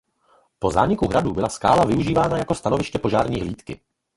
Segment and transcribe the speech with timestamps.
[0.59, 3.79] Po zániku hradu byla skála využívána jako stanoviště požární hlídky.